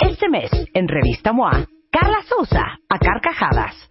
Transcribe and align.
Este 0.00 0.28
mes, 0.28 0.50
en 0.74 0.88
Revista 0.88 1.32
MOA, 1.32 1.66
Carla 1.90 2.22
Sousa, 2.28 2.78
a 2.88 2.98
carcajadas. 2.98 3.90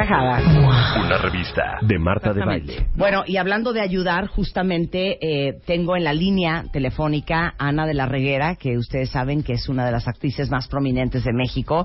Una 0.00 1.18
revista 1.18 1.78
de 1.82 1.98
Marta 1.98 2.32
de 2.32 2.44
Baile. 2.44 2.86
Bueno, 2.94 3.24
y 3.26 3.36
hablando 3.36 3.72
de 3.72 3.80
ayudar, 3.80 4.28
justamente 4.28 5.18
eh, 5.20 5.58
tengo 5.66 5.96
en 5.96 6.04
la 6.04 6.12
línea 6.12 6.66
telefónica 6.72 7.54
a 7.58 7.68
Ana 7.68 7.84
de 7.84 7.94
la 7.94 8.06
Reguera, 8.06 8.54
que 8.54 8.78
ustedes 8.78 9.10
saben 9.10 9.42
que 9.42 9.54
es 9.54 9.68
una 9.68 9.84
de 9.84 9.90
las 9.90 10.06
actrices 10.06 10.50
más 10.50 10.68
prominentes 10.68 11.24
de 11.24 11.32
México 11.32 11.84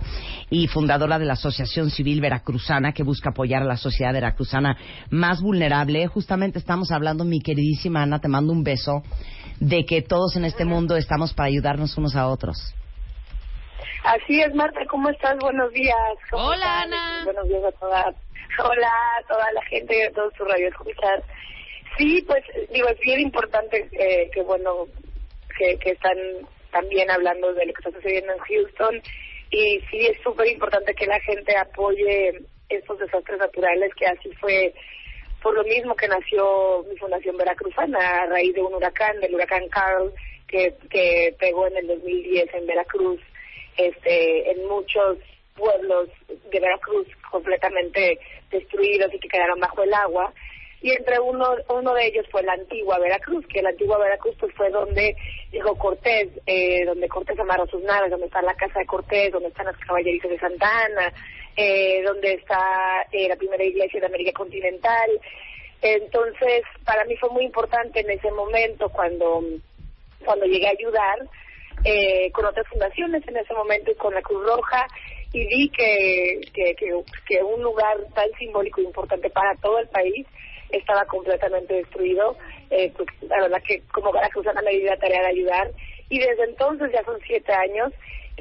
y 0.52 0.68
fundadora 0.68 1.18
de 1.18 1.26
la 1.26 1.34
Asociación 1.34 1.90
Civil 1.90 2.22
Veracruzana, 2.22 2.92
que 2.92 3.02
busca 3.02 3.32
apoyar 3.32 3.64
a 3.64 3.66
la 3.66 3.78
sociedad 3.78 4.14
veracruzana 4.14 4.78
más 5.10 5.42
vulnerable. 5.42 6.06
Justamente 6.06 6.60
estamos 6.60 6.92
hablando, 6.92 7.26
mi 7.26 7.40
queridísima 7.40 8.04
Ana, 8.04 8.20
te 8.20 8.28
mando 8.28 8.54
un 8.54 8.64
beso, 8.64 9.02
de 9.60 9.86
que 9.86 10.04
todos 10.04 10.36
en 10.36 10.46
este 10.46 10.66
mundo 10.66 10.96
estamos 10.98 11.34
para 11.34 11.48
ayudarnos 11.48 11.98
unos 11.98 12.16
a 12.16 12.28
otros. 12.28 12.76
Así 14.04 14.42
es, 14.42 14.54
Marta, 14.54 14.86
¿cómo 14.88 15.10
estás? 15.10 15.38
Buenos 15.40 15.72
días. 15.72 15.96
¿Cómo 16.30 16.48
Hola, 16.48 16.56
están? 16.56 16.94
Ana. 16.94 17.22
Buenos 17.26 17.48
días 17.48 17.64
a 17.64 17.72
todas. 17.74 18.16
Hola 18.60 18.92
a 19.18 19.28
toda 19.28 19.52
la 19.54 19.62
gente, 19.64 20.06
a 20.06 20.12
todos 20.12 20.34
sus 20.38 20.48
radioescuchas. 20.48 21.24
Sí, 21.98 22.24
pues 22.28 22.44
digo, 22.72 22.88
es 22.90 23.00
bien 23.00 23.20
importante 23.20 23.88
eh, 23.94 24.30
que, 24.34 24.42
bueno, 24.42 24.88
que, 25.58 25.78
que 25.80 25.92
están 25.92 26.18
también 26.72 27.10
hablando 27.10 27.54
de 27.54 27.66
lo 27.66 27.74
que 27.74 27.80
está 27.80 27.92
sucediendo 27.92 28.34
en 28.34 28.40
Houston. 28.40 29.02
Y 29.52 29.80
sí, 29.90 30.08
es 30.08 30.22
súper 30.22 30.48
importante 30.48 30.94
que 30.96 31.06
la 31.06 31.20
gente 31.22 31.56
apoye 31.56 32.42
estos 32.70 33.00
desastres 33.00 33.40
naturales, 33.40 33.94
que 33.96 34.08
así 34.08 34.32
fue 34.40 34.74
por 35.42 35.54
lo 35.54 35.64
mismo 35.64 35.96
que 35.96 36.08
nació 36.08 36.84
mi 36.90 36.98
Fundación 36.98 37.38
Veracruzana, 37.38 38.24
a 38.24 38.26
raíz 38.28 38.54
de 38.56 38.62
un 38.62 38.74
huracán, 38.74 39.20
del 39.20 39.36
huracán 39.36 39.68
Carl, 39.70 40.12
que, 40.48 40.74
que 40.90 41.36
pegó 41.38 41.68
en 41.68 41.78
el 41.78 41.88
2010 41.88 42.54
en 42.54 42.66
Veracruz 42.66 43.20
este, 43.78 44.52
en 44.52 44.68
muchos 44.68 45.18
pueblos 45.56 46.10
de 46.28 46.60
Veracruz 46.60 47.08
completamente 47.30 48.20
destruidos 48.52 49.14
y 49.14 49.20
que 49.20 49.28
quedaron 49.28 49.60
bajo 49.60 49.84
el 49.84 49.94
agua. 49.94 50.34
Y 50.82 50.92
entre 50.92 51.18
uno, 51.20 51.56
uno 51.70 51.94
de 51.94 52.08
ellos 52.08 52.26
fue 52.30 52.44
la 52.44 52.54
antigua 52.54 53.00
Veracruz, 53.00 53.46
que 53.48 53.62
la 53.62 53.70
antigua 53.70 53.98
Veracruz 53.98 54.36
pues 54.38 54.54
fue 54.54 54.70
donde 54.70 55.16
llegó 55.52 55.78
Cortés, 55.78 56.28
eh, 56.46 56.84
donde 56.86 57.08
Cortés 57.08 57.40
amarró 57.40 57.66
sus 57.68 57.82
naves, 57.84 58.12
donde 58.12 58.26
está 58.26 58.42
la 58.42 58.54
casa 58.56 58.80
de 58.80 58.86
Cortés, 58.86 59.32
donde 59.32 59.48
están 59.48 59.68
las 59.68 59.78
caballerizas 59.78 60.30
de 60.30 60.40
Santa 60.40 60.68
Ana, 60.86 61.14
eh, 61.56 62.04
donde 62.04 62.34
está 62.34 63.06
eh, 63.14 63.30
la 63.30 63.38
primera 63.38 63.64
iglesia 63.64 64.02
de 64.02 64.08
América 64.08 64.34
continental. 64.34 65.10
Entonces, 65.82 66.64
para 66.84 67.06
mí 67.06 67.16
fue 67.16 67.30
muy 67.30 67.46
importante 67.46 68.02
en 68.02 68.10
ese 68.10 68.32
momento 68.32 68.90
cuando, 68.90 69.42
cuando 70.26 70.46
llegué 70.46 70.68
a 70.68 70.72
ayudar, 70.72 71.18
eh, 71.84 72.32
con 72.32 72.46
otras 72.46 72.68
fundaciones 72.68 73.28
en 73.28 73.38
ese 73.38 73.54
momento 73.54 73.92
y 73.92 73.96
con 73.96 74.14
la 74.14 74.22
Cruz 74.22 74.46
Roja 74.46 74.88
y 75.34 75.48
vi 75.48 75.70
que, 75.70 76.42
que, 76.54 76.76
que, 76.76 77.44
un 77.44 77.64
lugar 77.64 77.98
tan 78.14 78.30
simbólico 78.38 78.82
e 78.82 78.84
importante 78.84 79.30
para 79.30 79.56
todo 79.56 79.80
el 79.80 79.88
país 79.88 80.28
estaba 80.70 81.06
completamente 81.06 81.74
destruido. 81.74 82.38
Eh, 82.70 82.92
pues, 82.96 83.08
la 83.22 83.42
verdad 83.42 83.62
que 83.68 83.82
como 83.92 84.12
Veracruzana 84.12 84.62
me 84.62 84.72
di 84.72 84.84
la 84.84 84.98
tarea 84.98 85.22
de 85.22 85.30
ayudar 85.30 85.72
y 86.10 86.20
desde 86.20 86.44
entonces, 86.44 86.92
ya 86.94 87.04
son 87.04 87.20
siete 87.26 87.52
años, 87.52 87.92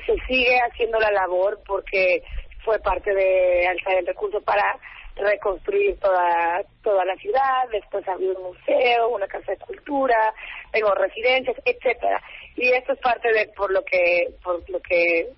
se 0.07 0.15
sigue 0.27 0.59
haciendo 0.71 0.99
la 0.99 1.11
labor 1.11 1.61
porque 1.67 2.23
fue 2.65 2.79
parte 2.81 3.15
de 3.15 3.67
alzar 3.67 3.97
el 3.99 4.07
recurso 4.07 4.41
para 4.43 4.79
reconstruir 5.17 5.99
toda 6.01 6.63
toda 6.83 7.05
la 7.05 7.17
ciudad, 7.17 7.69
después 7.71 8.07
abrir 8.09 8.31
un 8.37 8.55
museo, 8.55 9.09
una 9.09 9.27
casa 9.27 9.53
de 9.53 9.59
cultura, 9.59 10.35
tengo 10.73 10.95
residencias, 10.95 11.57
etcétera. 11.65 12.21
Y 12.57 12.69
esto 12.71 12.93
es 12.93 12.99
parte 13.01 13.33
de 13.33 13.49
por 13.57 13.71
lo 13.73 13.85
que 13.85 14.35
por 14.43 14.69
lo 14.71 14.81
que 14.81 15.29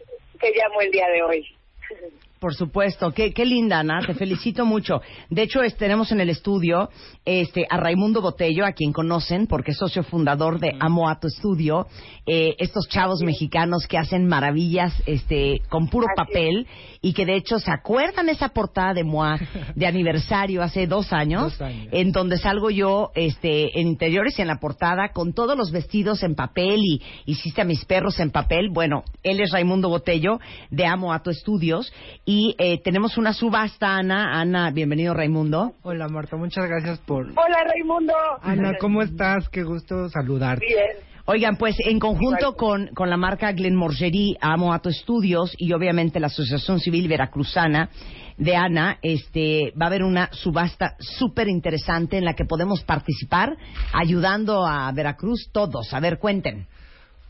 te 0.41 0.53
llamo 0.55 0.81
el 0.81 0.91
día 0.91 1.09
de 1.09 1.23
hoy. 1.23 1.57
Por 2.45 2.55
supuesto, 2.55 3.11
qué, 3.13 3.33
qué 3.33 3.47
linda, 3.47 3.79
Ana, 3.79 4.01
te 4.07 4.13
felicito 4.13 4.67
mucho. 4.67 5.01
De 5.31 5.41
hecho, 5.45 5.63
es- 5.63 5.79
tenemos 5.79 6.13
en 6.13 6.21
el 6.21 6.29
estudio 6.29 6.91
este, 7.25 7.67
a 7.71 7.79
Raimundo 7.79 8.21
Botello, 8.21 8.67
a 8.67 8.73
quien 8.73 8.93
conocen, 8.93 9.47
porque 9.47 9.71
es 9.71 9.79
socio 9.79 10.03
fundador 10.03 10.59
de 10.61 10.77
Amo 10.79 11.09
a 11.09 11.19
tu 11.19 11.29
Estudio, 11.29 11.87
eh, 12.27 12.55
estos 12.59 12.87
chavos 12.87 13.23
mexicanos 13.23 13.87
que 13.87 13.97
hacen 13.97 14.27
maravillas 14.27 14.93
este, 15.07 15.63
con 15.71 15.89
puro 15.89 16.07
Así 16.07 16.13
es. 16.21 16.27
papel 16.29 16.67
y 17.01 17.15
que 17.15 17.25
de 17.25 17.37
hecho 17.37 17.59
se 17.59 17.71
acuerdan 17.71 18.29
esa 18.29 18.51
portada 18.51 18.93
de 18.93 19.05
Moa 19.05 19.39
de 19.75 19.87
aniversario 19.87 20.63
hace 20.63 20.87
dos 20.87 21.15
años, 21.15 21.53
Dos 21.59 21.63
años. 21.63 21.89
en 21.93 22.13
donde 22.13 22.37
salgo 22.37 22.69
yo 22.69 23.11
este, 23.15 23.81
en 23.81 23.89
interiores 23.89 24.39
y 24.39 24.43
en 24.43 24.49
la 24.49 24.61
portada 24.61 25.13
con 25.15 25.33
todos 25.33 25.57
los 25.57 25.71
vestidos 25.71 26.23
en 26.23 26.35
papel 26.35 26.81
y 26.85 27.01
hiciste 27.25 27.63
a 27.63 27.65
mis 27.65 27.87
perros 27.87 28.21
en 28.21 28.31
papel. 28.31 28.69
Bueno, 28.71 29.03
él 29.23 29.41
es 29.41 29.51
Raimundo 29.51 29.89
Botello 29.89 30.41
de 30.71 30.85
Amo 30.85 31.11
a 31.15 31.23
tu 31.23 31.31
Estudios 31.31 31.91
y 32.27 32.34
eh, 32.59 32.81
tenemos 32.83 33.19
una 33.19 33.33
subasta, 33.33 33.97
Ana. 33.97 34.41
Ana, 34.41 34.71
bienvenido 34.71 35.15
Raimundo. 35.15 35.75
Hola 35.83 36.09
Marta, 36.09 36.37
muchas 36.37 36.67
gracias 36.67 36.99
por... 37.01 37.27
Hola 37.27 37.65
Raimundo. 37.67 38.15
Ana, 38.43 38.77
¿cómo 38.79 39.03
estás? 39.03 39.49
Qué 39.49 39.63
gusto 39.63 40.09
saludarte. 40.09 40.67
Bien. 40.67 41.15
Oigan, 41.27 41.57
pues 41.57 41.77
en 41.79 41.99
conjunto 41.99 42.55
con, 42.55 42.89
con 42.89 43.09
la 43.09 43.17
marca 43.17 43.53
Glenmorangie, 43.53 44.37
Amo 44.41 44.75
a 44.75 44.81
tu 44.81 44.91
Estudios 44.91 45.55
y 45.57 45.73
obviamente 45.73 46.21
la 46.21 46.27
Asociación 46.27 46.81
Civil 46.81 47.09
Veracruzana 47.09 47.89
de 48.37 48.57
Ana, 48.57 48.99
este, 49.01 49.73
va 49.81 49.87
a 49.87 49.89
haber 49.89 50.03
una 50.03 50.29
subasta 50.33 50.97
súper 50.99 51.49
interesante 51.49 52.19
en 52.19 52.25
la 52.25 52.35
que 52.35 52.45
podemos 52.45 52.83
participar 52.83 53.57
ayudando 53.93 54.67
a 54.67 54.91
Veracruz 54.93 55.51
todos. 55.53 55.95
A 55.95 56.01
ver, 56.01 56.19
cuenten. 56.19 56.67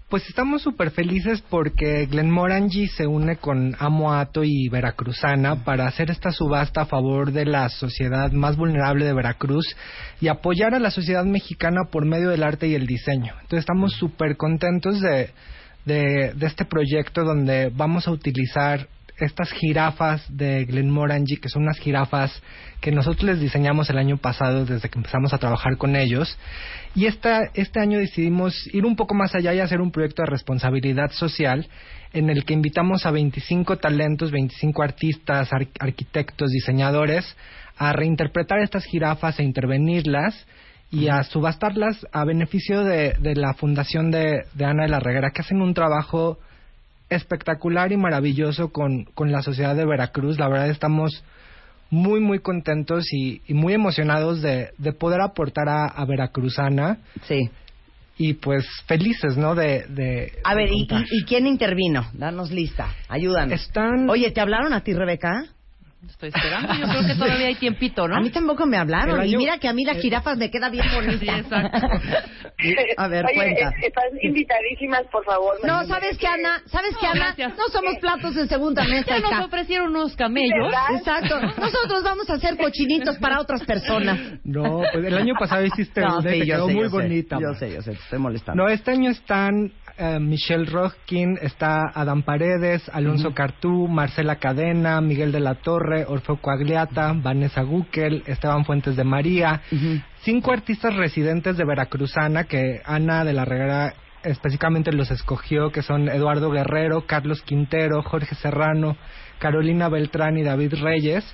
Pues 0.09 0.29
estamos 0.29 0.63
súper 0.63 0.91
felices 0.91 1.43
porque 1.49 2.07
Glenmorangie 2.07 2.89
se 2.89 3.07
une 3.07 3.37
con 3.37 3.75
Amoato 3.79 4.45
y 4.45 4.69
Veracruzana 4.69 5.65
para 5.65 5.87
hacer 5.87 6.11
esta 6.11 6.31
subasta 6.31 6.83
a 6.83 6.87
favor 6.87 7.33
de 7.33 7.47
la 7.47 7.69
sociedad 7.71 8.31
más 8.31 8.57
vulnerable 8.57 9.07
de 9.07 9.15
Veracruz 9.15 9.75
y 10.21 10.29
apoyar 10.29 10.75
a 10.75 10.79
la 10.79 10.91
sociedad 10.91 11.25
mexicana 11.25 11.89
por 11.91 12.05
medio 12.05 12.29
del 12.29 12.43
arte 12.43 12.69
y 12.69 12.75
el 12.75 12.87
diseño. 12.87 13.33
Entonces 13.35 13.61
estamos 13.61 13.95
súper 13.95 14.37
contentos 14.37 15.01
de, 15.01 15.31
de, 15.87 16.35
de 16.35 16.47
este 16.47 16.67
proyecto 16.67 17.25
donde 17.25 17.71
vamos 17.75 18.07
a 18.07 18.11
utilizar 18.11 18.87
estas 19.19 19.51
jirafas 19.53 20.25
de 20.29 20.65
Glenmorangie, 20.65 21.39
que 21.39 21.49
son 21.49 21.63
unas 21.63 21.79
jirafas 21.79 22.43
que 22.81 22.91
nosotros 22.91 23.23
les 23.25 23.41
diseñamos 23.41 23.89
el 23.91 23.99
año 23.99 24.17
pasado 24.19 24.65
desde 24.67 24.89
que 24.89 24.99
empezamos 24.99 25.33
a 25.33 25.39
trabajar 25.39 25.77
con 25.77 25.97
ellos. 25.97 26.37
Y 26.95 27.07
esta, 27.07 27.41
este 27.55 27.81
año 27.81 27.99
decidimos 27.99 28.55
ir 28.73 28.85
un 28.85 28.97
poco 28.97 29.15
más 29.15 29.35
allá 29.35 29.55
y 29.55 29.61
hacer 29.61 29.81
un 29.81 29.91
proyecto 29.93 30.23
de 30.23 30.31
responsabilidad 30.31 31.11
social 31.13 31.67
en 32.13 32.31
el 32.31 32.45
que 32.45 32.55
invitamos 32.55 33.07
a 33.07 33.11
25 33.11 33.79
talentos, 33.79 34.31
25 34.31 34.83
artistas, 34.83 35.53
ar- 35.53 35.69
arquitectos, 35.81 36.51
diseñadores 36.51 37.25
a 37.77 37.93
reinterpretar 37.93 38.61
estas 38.61 38.85
jirafas 38.85 39.39
e 39.41 39.45
intervenirlas 39.45 40.47
y 40.91 41.09
a 41.09 41.25
subastarlas 41.25 42.07
a 42.13 42.25
beneficio 42.25 42.85
de, 42.85 43.15
de 43.19 43.35
la 43.35 43.55
fundación 43.55 44.13
de, 44.13 44.45
de 44.55 44.65
Ana 44.65 44.85
de 44.85 44.91
la 44.91 45.01
Reguera, 45.01 45.31
que 45.31 45.41
hacen 45.43 45.61
un 45.61 45.75
trabajo 45.75 46.39
espectacular 47.11 47.93
y 47.93 47.97
maravilloso 47.97 48.71
con, 48.73 49.05
con 49.15 49.31
la 49.33 49.43
sociedad 49.43 49.75
de 49.77 49.85
Veracruz. 49.87 50.39
La 50.39 50.49
verdad 50.49 50.69
estamos 50.71 51.23
muy, 51.91 52.21
muy 52.21 52.41
contentos 52.41 53.05
y, 53.13 53.41
y 53.47 53.55
muy 53.55 53.73
emocionados 53.75 54.43
de, 54.43 54.71
de 54.79 54.93
poder 54.93 55.21
aportar 55.21 55.69
a, 55.69 55.85
a 55.87 56.05
Veracruzana 56.07 56.99
Sí. 57.29 57.51
y 58.19 58.35
pues 58.35 58.67
felices, 58.87 59.37
¿no? 59.37 59.55
De, 59.55 59.87
de 59.89 60.33
A 60.45 60.55
ver, 60.55 60.71
¿y, 60.73 60.87
contar. 60.87 61.07
y, 61.11 61.21
y 61.21 61.25
quién 61.25 61.47
intervino? 61.47 62.07
Danos 62.15 62.51
lista. 62.51 62.95
Ayúdanos. 63.09 63.61
Están... 63.61 64.09
Oye, 64.11 64.31
¿te 64.33 64.41
hablaron 64.41 64.73
a 64.73 64.81
ti, 64.83 64.93
Rebeca? 64.95 65.45
Estoy 66.09 66.29
esperando. 66.29 66.75
Yo 66.75 66.87
creo 66.89 67.07
que 67.07 67.15
todavía 67.15 67.47
hay 67.49 67.55
tiempito, 67.57 68.07
¿no? 68.09 68.17
A 68.17 68.21
mí 68.21 68.31
tampoco 68.31 68.67
me 68.67 68.77
hablaron. 68.77 69.25
Y 69.27 69.37
mira 69.37 69.59
que 69.59 69.69
a 69.69 69.73
mí 69.73 69.85
las 69.85 69.99
jirafas 69.99 70.37
me 70.39 70.51
queda 70.51 70.69
bien 70.69 70.85
bonita. 70.95 71.19
Sí, 71.19 71.29
exacto. 71.29 71.79
A 72.97 73.09
ver, 73.09 73.25
Oye, 73.27 73.35
cuenta. 73.35 73.71
están 73.83 74.05
invitadísimas, 74.23 75.03
por 75.11 75.25
favor. 75.25 75.55
No, 75.65 75.85
¿sabes 75.87 76.13
qué, 76.13 76.19
que- 76.19 76.27
Ana? 76.27 76.63
¿Sabes 76.67 76.93
No, 76.93 76.99
qué, 77.01 77.07
Ana? 77.07 77.15
gracias. 77.17 77.57
No 77.57 77.69
somos 77.69 77.97
platos 78.01 78.35
de 78.35 78.47
segunda 78.47 78.85
mesa, 78.85 79.19
Ya 79.19 79.31
nos 79.37 79.47
ofrecieron 79.47 79.91
unos 79.91 80.15
camellos. 80.17 80.73
Exacto. 80.97 81.41
Nosotros 81.41 82.03
vamos 82.05 82.29
a 82.31 82.35
hacer 82.35 82.57
cochinitos 82.57 83.19
para 83.19 83.41
otras 83.41 83.63
personas. 83.65 84.19
No, 84.45 84.83
pues 84.93 85.05
el 85.05 85.17
año 85.17 85.35
pasado 85.39 85.65
hiciste 85.65 86.01
No, 86.01 86.19
una 86.19 86.31
y 86.31 86.35
sí, 86.35 86.41
te 86.41 86.47
yo 86.47 86.55
quedó 86.55 86.67
sé, 86.69 86.73
muy 86.75 86.83
yo 86.85 86.89
sé. 86.91 86.97
bonita. 86.97 87.39
Yo 87.41 87.49
ma. 87.49 87.55
sé, 87.59 87.73
yo 87.73 87.83
sé, 87.83 87.91
te 87.93 87.99
estoy 87.99 88.19
molestando. 88.19 88.63
No, 88.63 88.69
este 88.69 88.91
año 88.93 89.11
están 89.11 89.73
eh, 89.97 90.19
Michelle 90.19 90.67
Roskin, 90.67 91.39
está 91.41 91.91
Adam 91.95 92.23
Paredes, 92.23 92.89
Alonso 92.93 93.33
Cartú, 93.33 93.87
Marcela 93.89 94.37
Cadena, 94.37 95.01
Miguel 95.01 95.33
de 95.33 95.41
la 95.41 95.55
Torre, 95.55 96.05
Orfeo 96.07 96.37
Coagliata, 96.37 97.13
Vanessa 97.15 97.63
Guckel, 97.63 98.23
Esteban 98.27 98.65
Fuentes 98.65 98.97
de 98.97 99.05
María. 99.05 99.63
Cinco 100.23 100.53
artistas 100.53 100.95
residentes 100.97 101.57
de 101.57 101.65
Veracruzana 101.65 102.45
que 102.45 102.81
Ana 102.85 103.25
de 103.25 103.33
la 103.33 103.45
Reguera 103.45 103.95
específicamente 104.25 104.93
los 104.93 105.11
escogió, 105.11 105.71
que 105.71 105.83
son 105.83 106.09
Eduardo 106.09 106.51
Guerrero, 106.51 107.07
Carlos 107.07 107.43
Quintero, 107.43 108.03
Jorge 108.03 108.35
Serrano, 108.35 108.97
Carolina 109.39 109.89
Beltrán 109.89 110.39
y 110.39 110.43
David 110.43 110.75
Reyes. 110.81 111.25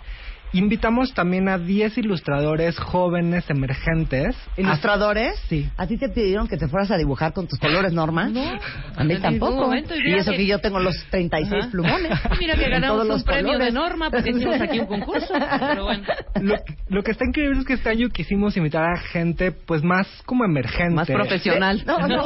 Invitamos 0.52 1.14
también 1.14 1.48
a 1.48 1.58
10 1.58 1.98
ilustradores 1.98 2.76
jóvenes 2.78 3.48
emergentes. 3.48 4.36
¿Ilustradores? 4.56 5.38
Sí. 5.48 5.68
¿A 5.76 5.86
ti 5.86 5.96
te 5.96 6.08
pidieron 6.08 6.48
que 6.48 6.56
te 6.56 6.66
fueras 6.66 6.90
a 6.90 6.96
dibujar 6.96 7.32
con 7.32 7.46
tus 7.46 7.58
colores, 7.60 7.92
Norma? 7.92 8.28
No. 8.28 8.58
A 8.96 9.04
mí 9.04 9.16
tampoco. 9.20 9.66
momento. 9.66 9.94
Y 9.96 10.14
eso 10.14 10.32
que- 10.32 10.38
que 10.38 10.46
yo 10.46 10.58
tengo 10.58 10.80
los 10.80 10.96
36 11.10 11.52
Ajá. 11.62 11.70
plumones. 11.70 12.10
Mira 12.40 12.56
que 12.56 12.68
ganamos 12.68 12.96
todos 12.96 13.02
un 13.04 13.08
los 13.10 13.24
premio 13.24 13.52
colores. 13.52 13.66
de 13.66 13.72
Norma 13.72 14.10
porque 14.10 14.30
hicimos 14.30 14.60
aquí 14.60 14.80
un 14.80 14.86
concurso. 14.86 15.34
Pero 15.60 15.84
bueno. 15.84 16.02
Lo, 16.40 16.56
lo 16.88 17.02
que 17.04 17.12
está 17.12 17.24
increíble 17.26 17.60
es 17.60 17.64
que 17.66 17.74
este 17.74 17.88
año 17.90 18.08
quisimos 18.08 18.56
invitar 18.56 18.84
a 18.84 18.98
gente 18.98 19.52
pues 19.52 19.84
más 19.84 20.08
como 20.26 20.44
emergente. 20.44 20.94
Más 20.94 21.06
profesional. 21.08 21.82
No, 21.86 21.98
no, 22.08 22.08
no. 22.08 22.24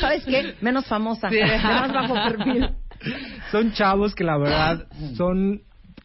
¿Sabes 0.00 0.24
qué? 0.24 0.54
Menos 0.60 0.86
famosa. 0.86 1.28
Sí. 1.30 1.36
De 1.36 1.46
más 1.58 1.92
bajo 1.92 2.14
perfil. 2.14 2.68
Son 3.50 3.72
chavos 3.72 4.14
que 4.14 4.24
la 4.24 4.38
verdad 4.38 4.86
son 5.16 5.60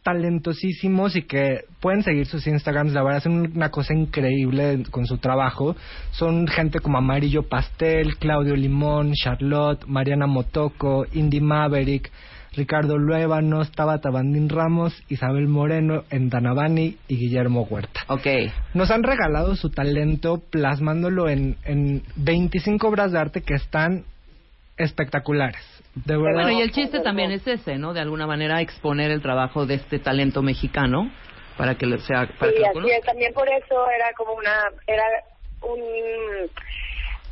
talentosísimos 0.08 1.16
y 1.16 1.22
que 1.22 1.64
pueden 1.80 2.02
seguir 2.02 2.24
sus 2.24 2.46
Instagrams, 2.46 2.94
la 2.94 3.02
verdad 3.02 3.18
hacen 3.18 3.52
una 3.54 3.70
cosa 3.70 3.92
increíble 3.92 4.84
con 4.90 5.04
su 5.04 5.18
trabajo. 5.18 5.76
Son 6.12 6.46
gente 6.46 6.80
como 6.80 6.96
Amarillo 6.96 7.42
Pastel, 7.42 8.16
Claudio 8.16 8.56
Limón, 8.56 9.12
Charlotte, 9.12 9.84
Mariana 9.86 10.26
Motoco, 10.26 11.04
Indy 11.12 11.42
Maverick, 11.42 12.10
Ricardo 12.54 12.96
Luébanos, 12.96 13.70
Tabata 13.72 14.08
Bandín 14.08 14.48
Ramos, 14.48 14.94
Isabel 15.10 15.46
Moreno, 15.46 16.04
Entanabani 16.08 16.96
y 17.06 17.16
Guillermo 17.16 17.66
Huerta. 17.68 18.00
Ok. 18.08 18.26
Nos 18.72 18.90
han 18.90 19.02
regalado 19.02 19.56
su 19.56 19.68
talento 19.68 20.40
plasmándolo 20.50 21.28
en, 21.28 21.56
en 21.64 22.02
25 22.16 22.88
obras 22.88 23.12
de 23.12 23.18
arte 23.18 23.42
que 23.42 23.52
están 23.52 24.04
espectaculares. 24.78 25.60
De 25.94 26.16
verdad. 26.16 26.42
Bueno, 26.44 26.50
y 26.52 26.62
el 26.62 26.70
chiste 26.72 27.00
también 27.00 27.32
es 27.32 27.46
ese, 27.46 27.76
¿no? 27.76 27.92
De 27.92 28.00
alguna 28.00 28.26
manera 28.26 28.60
exponer 28.60 29.10
el 29.10 29.20
trabajo 29.20 29.66
de 29.66 29.74
este 29.74 29.98
talento 29.98 30.42
mexicano 30.42 31.10
para 31.56 31.74
que 31.74 31.86
le 31.86 31.98
sea 31.98 32.28
para 32.38 32.52
que 32.52 32.58
Sí, 32.58 32.62
lo 32.62 32.66
así 32.68 32.74
conozcan. 32.74 32.98
es. 33.00 33.04
También 33.04 33.34
por 33.34 33.48
eso 33.48 33.90
era 33.90 34.12
como 34.16 34.34
una, 34.34 34.70
era 34.86 35.04
un, 35.62 36.48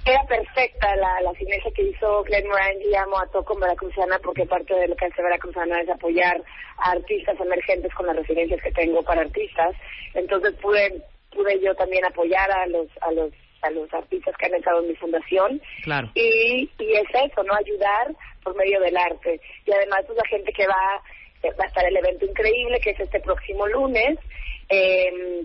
era 0.04 0.22
perfecta 0.24 0.96
la, 0.96 1.20
la 1.22 1.32
sinergia 1.34 1.70
que 1.74 1.82
hizo 1.82 2.24
Glenn 2.24 2.48
Morangi 2.48 2.88
y 2.90 2.94
Amoato 2.96 3.44
con 3.44 3.60
Veracruzana, 3.60 4.18
porque 4.20 4.46
parte 4.46 4.74
de 4.74 4.88
lo 4.88 4.96
que 4.96 5.06
hace 5.06 5.22
Veracruzana 5.22 5.80
es 5.80 5.88
apoyar 5.88 6.42
a 6.78 6.90
artistas 6.92 7.38
emergentes 7.40 7.92
con 7.94 8.06
las 8.06 8.16
residencias 8.16 8.60
que 8.62 8.72
tengo 8.72 9.02
para 9.02 9.20
artistas. 9.22 9.74
Entonces 10.14 10.54
pude, 10.54 11.02
pude 11.32 11.60
yo 11.60 11.74
también 11.76 12.04
apoyar 12.04 12.50
a 12.50 12.66
los, 12.66 12.88
a 13.00 13.12
los, 13.12 13.30
a 13.66 13.70
los 13.70 13.92
artistas 13.92 14.34
que 14.36 14.46
han 14.46 14.54
estado 14.54 14.80
en 14.80 14.88
mi 14.88 14.94
fundación 14.96 15.60
Claro. 15.82 16.10
y, 16.14 16.70
y 16.78 16.92
es 16.94 17.08
eso, 17.30 17.42
¿no? 17.42 17.54
Ayudar 17.54 18.14
por 18.42 18.54
medio 18.56 18.80
del 18.80 18.96
arte. 18.96 19.40
Y 19.66 19.72
además, 19.72 20.02
pues 20.06 20.16
la 20.18 20.28
gente 20.28 20.52
que 20.52 20.66
va, 20.66 21.02
va 21.58 21.64
a 21.64 21.66
estar 21.66 21.84
el 21.86 21.96
evento 21.96 22.24
increíble, 22.24 22.80
que 22.80 22.90
es 22.90 23.00
este 23.00 23.20
próximo 23.20 23.66
lunes. 23.66 24.18
Eh, 24.68 25.44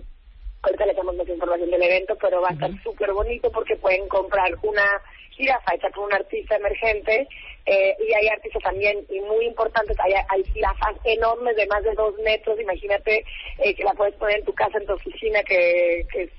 ahorita 0.62 0.86
les 0.86 0.96
damos 0.96 1.16
más 1.16 1.28
información 1.28 1.70
del 1.70 1.82
evento, 1.82 2.16
pero 2.20 2.40
va 2.40 2.48
a 2.50 2.52
estar 2.52 2.70
súper 2.82 3.12
bonito 3.12 3.50
porque 3.50 3.76
pueden 3.76 4.06
comprar 4.08 4.50
una 4.62 4.86
jirafa 5.30 5.74
hecha 5.74 5.88
por 5.90 6.04
un 6.06 6.12
artista 6.12 6.56
emergente 6.56 7.26
eh, 7.64 7.96
y 8.06 8.12
hay 8.14 8.28
artistas 8.28 8.62
también 8.62 8.98
y 9.08 9.18
muy 9.20 9.46
importantes, 9.46 9.96
hay, 9.98 10.12
hay 10.28 10.44
jirafas 10.52 10.94
enormes 11.04 11.56
de 11.56 11.66
más 11.68 11.82
de 11.82 11.94
dos 11.94 12.14
metros, 12.18 12.60
imagínate 12.60 13.24
eh, 13.58 13.74
que 13.74 13.82
la 13.82 13.94
puedes 13.94 14.14
poner 14.16 14.38
en 14.40 14.44
tu 14.44 14.52
casa, 14.52 14.76
en 14.78 14.86
tu 14.86 14.92
oficina, 14.92 15.42
que, 15.42 16.04
que 16.12 16.18
le- 16.24 16.30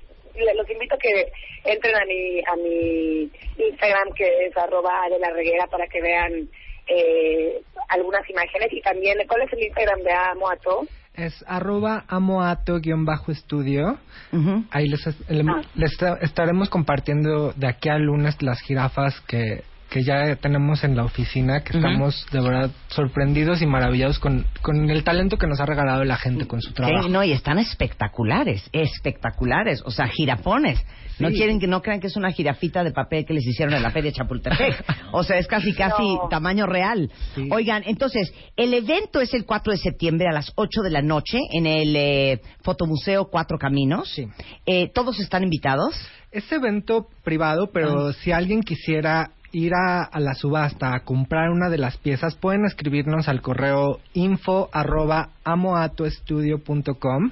los 0.56 0.70
invito 0.70 0.96
a 0.96 0.98
que 0.98 1.32
entren 1.64 1.96
a 1.96 2.06
mi 2.06 2.40
a 2.46 2.56
mi 2.56 3.30
Instagram 3.58 4.14
que 4.16 4.46
es 4.48 4.58
arroba 4.58 5.08
de 5.10 5.20
la 5.20 5.30
reguera 5.32 5.68
para 5.68 5.88
que 5.88 6.02
vean 6.02 6.48
eh, 6.88 7.62
algunas 7.90 8.30
imágenes 8.30 8.68
y 8.72 8.82
también 8.82 9.18
cuál 9.28 9.42
es 9.44 9.54
el 9.54 9.64
Instagram 9.64 10.02
de 10.02 10.12
Amoato 10.12 10.88
Es 11.16 11.46
arroba 11.48 12.04
amoato-estudio. 12.08 13.98
Ujú. 14.32 14.64
Ahí 14.72 14.88
les, 14.90 15.06
Ah. 15.08 15.62
les 15.76 15.92
esta- 15.92 16.18
estaremos 16.22 16.70
compartiendo 16.70 17.54
de 17.54 17.68
aquí 17.68 17.90
al 17.90 18.02
lunes 18.04 18.42
las 18.42 18.60
jirafas 18.62 19.20
que, 19.28 19.64
que 19.94 20.04
ya 20.04 20.36
tenemos 20.38 20.84
en 20.84 20.96
la 20.96 21.04
oficina, 21.06 21.64
que 21.64 21.78
estamos 21.78 22.26
de 22.32 22.42
verdad 22.42 22.72
sorprendidos 22.88 23.62
y 23.62 23.68
maravillados 23.68 24.18
con, 24.18 24.44
con 24.64 24.90
el 24.90 25.04
talento 25.04 25.38
que 25.38 25.46
nos 25.46 25.60
ha 25.60 25.68
regalado 25.68 26.04
la 26.04 26.18
gente 26.18 26.48
con 26.48 26.60
su 26.64 26.74
trabajo. 26.74 27.04
Sí, 27.06 27.10
no, 27.12 27.24
y 27.24 27.32
están 27.32 27.60
espectaculares, 27.60 28.68
espectaculares, 28.72 29.84
o 29.86 29.92
sea, 29.92 30.08
jirafones. 30.08 30.84
No 31.20 31.30
Sí. 31.30 31.36
quieren 31.36 31.60
que 31.60 31.68
no 31.68 31.84
crean 31.84 32.00
que 32.00 32.08
es 32.08 32.16
una 32.16 32.32
jirafita 32.32 32.84
de 32.84 32.92
papel 32.92 33.24
que 33.24 33.36
les 33.36 33.46
hicieron 33.46 33.76
en 33.76 33.84
la 33.84 33.92
feria 33.92 34.10
de 34.10 34.18
Chapultepec. 34.18 34.84
O 35.12 35.24
sea, 35.24 35.38
es 35.38 35.46
casi 35.46 35.72
casi 35.74 36.02
No. 36.16 36.28
tamaño 36.28 36.66
real. 36.66 37.12
Sí. 37.36 37.48
Oigan, 37.52 37.84
entonces, 37.86 38.34
el 38.58 38.74
evento 38.74 39.22
es 39.22 39.32
el 39.36 39.46
4 39.46 39.74
de 39.74 39.78
septiembre 39.78 40.28
a 40.28 40.32
las 40.34 40.52
8 40.56 40.82
de 40.82 40.90
la 40.90 41.04
noche 41.04 41.38
en 41.52 41.68
el 41.68 41.96
eh, 41.96 42.42
Fotomuseo 42.64 43.26
Cuatro 43.30 43.60
Caminos. 43.60 44.10
Sí. 44.12 44.26
Eh, 44.66 44.90
¿Todos 44.92 45.20
están 45.20 45.44
invitados? 45.44 45.94
Es 46.32 46.52
evento 46.52 47.06
privado, 47.24 47.70
pero 47.72 48.08
Ah. 48.08 48.14
si 48.24 48.32
alguien 48.32 48.64
quisiera 48.64 49.30
ir 49.54 49.72
a, 49.74 50.04
a 50.04 50.20
la 50.20 50.34
subasta 50.34 50.94
a 50.94 51.06
comprar 51.06 51.50
una 51.50 51.70
de 51.70 51.78
las 51.78 51.98
piezas, 51.98 52.36
pueden 52.36 52.66
escribirnos 52.66 53.30
al 53.30 53.42
correo 53.42 54.00
info 54.14 54.70
arroba 54.74 55.30
amoatoestudio.com 55.46 57.32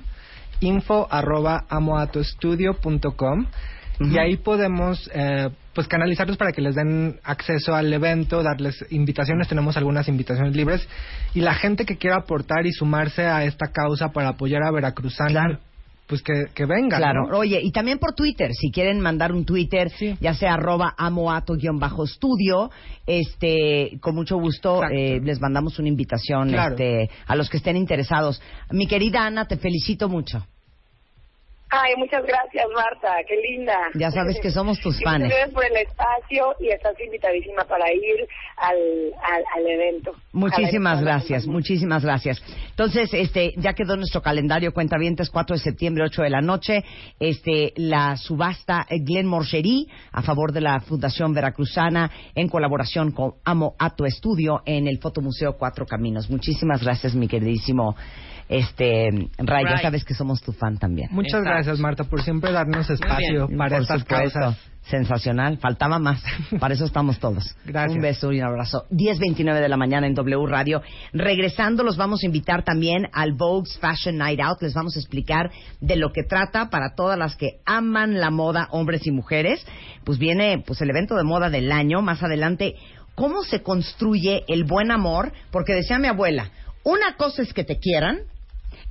info 0.61 1.07
arroba 1.11 1.65
amoatoestudio.com 1.67 3.47
y 3.99 4.17
ahí 4.17 4.37
podemos 4.37 5.09
eh, 5.13 5.49
pues 5.75 5.87
canalizarlos 5.87 6.37
para 6.37 6.51
que 6.51 6.61
les 6.61 6.75
den 6.75 7.19
acceso 7.23 7.75
al 7.75 7.91
evento, 7.93 8.41
darles 8.41 8.83
invitaciones, 8.89 9.47
tenemos 9.47 9.77
algunas 9.77 10.07
invitaciones 10.07 10.55
libres 10.55 10.87
y 11.33 11.41
la 11.41 11.53
gente 11.53 11.85
que 11.85 11.97
quiera 11.97 12.17
aportar 12.17 12.65
y 12.65 12.71
sumarse 12.71 13.25
a 13.25 13.43
esta 13.43 13.67
causa 13.67 14.09
para 14.09 14.29
apoyar 14.29 14.63
a 14.63 14.71
Veracruzana, 14.71 15.29
Claro. 15.29 15.59
Pues 16.11 16.21
que, 16.23 16.47
que 16.53 16.65
vengan. 16.65 16.99
Claro. 16.99 17.25
¿no? 17.25 17.37
Oye, 17.37 17.61
y 17.63 17.71
también 17.71 17.97
por 17.97 18.13
Twitter, 18.13 18.51
si 18.53 18.69
quieren 18.69 18.99
mandar 18.99 19.31
un 19.31 19.45
Twitter, 19.45 19.89
Sí. 19.97 20.17
ya 20.19 20.33
sea 20.33 20.55
arroba 20.55 20.93
amoato-estudio, 20.97 22.69
este, 23.07 23.97
con 24.01 24.15
mucho 24.15 24.35
gusto 24.37 24.83
eh, 24.83 25.21
les 25.23 25.39
mandamos 25.39 25.79
una 25.79 25.87
invitación 25.87 26.49
Claro. 26.49 26.71
este, 26.75 27.09
a 27.25 27.35
los 27.37 27.49
que 27.49 27.55
estén 27.57 27.77
interesados. 27.77 28.41
Mi 28.71 28.87
querida 28.87 29.25
Ana, 29.25 29.45
te 29.47 29.55
felicito 29.55 30.09
mucho. 30.09 30.45
Ay, 31.73 31.93
muchas 31.95 32.21
gracias, 32.25 32.65
Marta. 32.75 33.15
Qué 33.25 33.37
linda. 33.37 33.73
Ya 33.93 34.11
sabes 34.11 34.37
que 34.41 34.51
somos 34.51 34.77
tus 34.81 35.01
fans. 35.01 35.23
Gracias 35.23 35.51
por 35.51 35.63
el 35.63 35.77
espacio 35.77 36.53
y 36.59 36.67
estás 36.67 36.99
invitadísima 36.99 37.63
para 37.63 37.89
ir 37.93 38.27
al, 38.57 38.75
al, 39.23 39.43
al 39.55 39.67
evento. 39.67 40.11
Muchísimas 40.33 41.01
gracias, 41.01 41.47
muchísimas 41.47 42.03
gracias. 42.03 42.43
Entonces, 42.71 43.13
este, 43.13 43.53
ya 43.55 43.71
quedó 43.71 43.95
nuestro 43.95 44.21
calendario 44.21 44.73
Cuentavientes 44.73 45.29
4 45.29 45.55
de 45.55 45.61
septiembre, 45.61 46.03
8 46.03 46.23
de 46.23 46.29
la 46.29 46.41
noche, 46.41 46.83
este, 47.21 47.71
la 47.77 48.17
subasta 48.17 48.85
eh, 48.89 48.99
Glen 48.99 49.27
Morchery 49.27 49.87
a 50.11 50.21
favor 50.23 50.51
de 50.51 50.59
la 50.59 50.81
Fundación 50.81 51.33
Veracruzana 51.33 52.11
en 52.35 52.49
colaboración 52.49 53.11
con 53.13 53.35
Amo 53.45 53.75
a 53.79 53.95
tu 53.95 54.03
Estudio 54.03 54.61
en 54.65 54.89
el 54.89 54.99
Fotomuseo 54.99 55.57
Cuatro 55.57 55.85
Caminos. 55.85 56.29
Muchísimas 56.29 56.83
gracias, 56.83 57.15
mi 57.15 57.29
queridísimo 57.29 57.95
este 58.51 59.09
Ray, 59.37 59.63
ya 59.63 59.77
sabes 59.81 60.03
que 60.03 60.13
somos 60.13 60.41
tu 60.41 60.51
fan 60.51 60.77
también. 60.77 61.07
Muchas 61.11 61.39
Exacto. 61.39 61.49
gracias, 61.49 61.60
Marta, 61.79 62.03
por 62.03 62.21
siempre 62.21 62.51
darnos 62.51 62.89
espacio 62.89 63.47
para 63.57 63.75
Por 63.75 63.81
estas 63.81 64.01
supuesto. 64.01 64.39
causas. 64.39 64.57
Sensacional, 64.83 65.59
faltaba 65.59 65.99
más. 65.99 66.23
Para 66.59 66.73
eso 66.73 66.85
estamos 66.85 67.19
todos. 67.19 67.55
Gracias. 67.65 67.95
Un 67.95 68.01
beso 68.01 68.31
y 68.31 68.39
un 68.39 68.47
abrazo. 68.47 68.85
10.29 68.89 69.61
de 69.61 69.69
la 69.69 69.77
mañana 69.77 70.07
en 70.07 70.15
W 70.15 70.47
Radio. 70.47 70.81
Regresando, 71.13 71.83
los 71.83 71.97
vamos 71.97 72.23
a 72.23 72.25
invitar 72.25 72.63
también 72.63 73.07
al 73.13 73.33
Vogue's 73.33 73.77
Fashion 73.79 74.17
Night 74.17 74.39
Out. 74.39 74.61
Les 74.61 74.73
vamos 74.73 74.95
a 74.95 74.99
explicar 74.99 75.51
de 75.81 75.95
lo 75.97 76.11
que 76.11 76.23
trata 76.23 76.71
para 76.71 76.95
todas 76.95 77.17
las 77.17 77.35
que 77.35 77.59
aman 77.65 78.19
la 78.19 78.31
moda, 78.31 78.67
hombres 78.71 79.05
y 79.05 79.11
mujeres. 79.11 79.63
Pues 80.03 80.17
viene 80.17 80.63
pues 80.65 80.81
el 80.81 80.89
evento 80.89 81.15
de 81.15 81.23
moda 81.23 81.51
del 81.51 81.71
año. 81.71 82.01
Más 82.01 82.23
adelante, 82.23 82.75
cómo 83.13 83.43
se 83.43 83.61
construye 83.61 84.43
el 84.47 84.63
buen 84.63 84.89
amor. 84.91 85.31
Porque 85.51 85.73
decía 85.73 85.99
mi 85.99 86.07
abuela, 86.07 86.49
una 86.83 87.15
cosa 87.17 87.43
es 87.43 87.53
que 87.53 87.63
te 87.63 87.77
quieran 87.77 88.21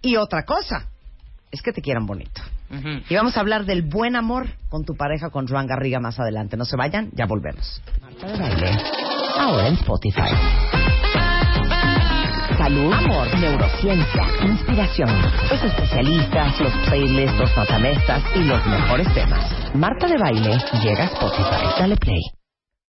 y 0.03 0.17
otra 0.17 0.45
cosa 0.45 0.87
es 1.51 1.63
que 1.63 1.73
te 1.73 1.83
quieran 1.83 2.07
bonito. 2.07 2.41
Y 3.09 3.15
vamos 3.15 3.37
a 3.37 3.41
hablar 3.41 3.65
del 3.65 3.83
buen 3.83 4.15
amor 4.15 4.47
con 4.69 4.85
tu 4.85 4.95
pareja, 4.95 5.31
con 5.31 5.49
Joan 5.49 5.67
Garriga 5.67 5.99
más 5.99 6.21
adelante. 6.21 6.57
No 6.57 6.65
se 6.65 6.77
vayan, 6.77 7.11
ya 7.13 7.27
volvemos. 7.27 7.83
Marta 8.01 8.27
de 8.29 8.39
baile, 8.39 8.71
ahora 9.39 9.69
en 9.69 9.75
Spotify. 9.75 10.31
Salud, 12.57 12.93
amor, 12.93 13.39
neurociencia, 13.39 14.23
inspiración, 14.45 15.11
los 15.51 15.65
especialistas, 15.65 16.61
los 16.61 16.73
playlists, 16.87 17.39
los 17.39 17.57
matamestas 17.57 18.23
y 18.37 18.45
los 18.45 18.65
mejores 18.67 19.13
temas. 19.15 19.75
Marta 19.75 20.07
de 20.07 20.19
baile 20.19 20.59
llega 20.83 21.05
a 21.05 21.07
Spotify. 21.07 21.81
Dale 21.81 21.97
play. 21.97 22.40